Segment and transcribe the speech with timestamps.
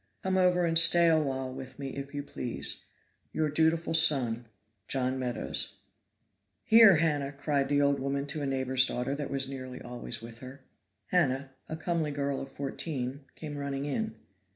[0.23, 2.85] Come over and stay awhile with me, if you please.
[3.33, 4.47] "Your dutiful son,
[4.87, 5.75] JOHN MEADOWS"
[6.63, 10.39] "Here, Hannah," cried the old woman to a neighbor's daughter that was nearly always with
[10.39, 10.61] her.
[11.11, 14.15] Hannah, a comely girl of fourteen, came running in.